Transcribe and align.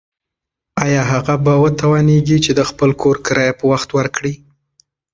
ایا 0.85 1.01
هغه 1.11 1.35
به 1.43 1.53
وتوانیږي 1.63 2.37
چې 2.45 2.51
د 2.55 2.61
خپل 2.69 2.89
کور 3.01 3.15
کرایه 3.25 3.53
په 3.59 3.65
وخت 3.71 3.89
ورکړي؟ 3.97 4.33